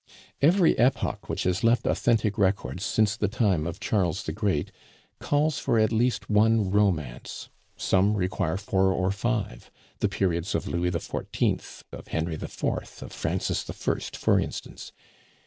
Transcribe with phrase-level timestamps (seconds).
[0.41, 4.71] "Every epoch which has left authentic records since the time of Charles the Great
[5.19, 7.49] calls for at least one romance.
[7.77, 9.69] Some require four or five;
[9.99, 12.63] the periods of Louis XIV., of Henry IV.,
[13.03, 14.91] of Francis I., for instance.